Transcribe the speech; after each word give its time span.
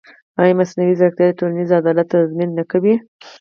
ایا 0.39 0.57
مصنوعي 0.59 0.93
ځیرکتیا 0.99 1.27
د 1.29 1.37
ټولنیز 1.39 1.69
عدالت 1.79 2.07
تضمین 2.13 2.49
نه 2.59 2.63
کوي؟ 2.71 2.93